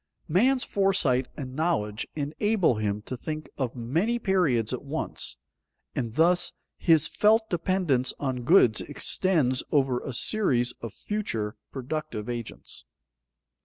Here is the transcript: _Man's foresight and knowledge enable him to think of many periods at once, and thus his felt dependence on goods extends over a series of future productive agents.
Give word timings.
_Man's 0.27 0.63
foresight 0.63 1.27
and 1.37 1.55
knowledge 1.55 2.07
enable 2.15 2.77
him 2.77 3.03
to 3.03 3.15
think 3.15 3.47
of 3.55 3.75
many 3.75 4.17
periods 4.17 4.73
at 4.73 4.81
once, 4.83 5.37
and 5.95 6.15
thus 6.15 6.53
his 6.75 7.05
felt 7.05 7.47
dependence 7.51 8.11
on 8.19 8.41
goods 8.41 8.81
extends 8.81 9.61
over 9.71 9.99
a 9.99 10.13
series 10.15 10.71
of 10.81 10.91
future 10.91 11.55
productive 11.71 12.29
agents. 12.29 12.83